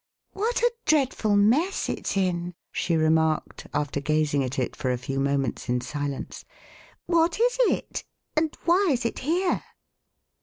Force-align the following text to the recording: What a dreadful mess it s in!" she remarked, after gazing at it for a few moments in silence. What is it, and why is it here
What 0.33 0.61
a 0.63 0.71
dreadful 0.87 1.35
mess 1.37 1.87
it 1.87 1.99
s 2.07 2.17
in!" 2.17 2.55
she 2.71 2.95
remarked, 2.95 3.67
after 3.71 3.99
gazing 4.01 4.43
at 4.43 4.57
it 4.57 4.75
for 4.75 4.89
a 4.91 4.97
few 4.97 5.19
moments 5.19 5.69
in 5.69 5.79
silence. 5.79 6.43
What 7.05 7.39
is 7.39 7.55
it, 7.61 8.03
and 8.35 8.57
why 8.65 8.87
is 8.89 9.05
it 9.05 9.19
here 9.19 9.61